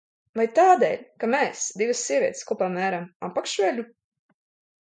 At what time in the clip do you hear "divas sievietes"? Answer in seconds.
1.83-2.43